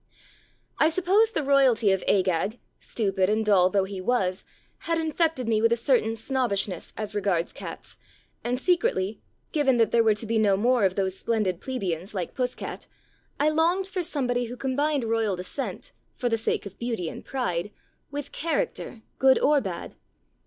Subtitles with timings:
[0.79, 4.43] I suppose the royalty of Agag, stupid and dull though he was,
[4.79, 7.97] had infected me with a certain snobbishness as regards cats,
[8.43, 12.33] and secretly— given that there were to be no more of those splendid plebeians, like
[12.33, 12.87] Puss cat—
[13.39, 17.69] I longed for somebody who combined royal descent (for the sake of beauty and pride)
[18.09, 19.93] with character, good or bad.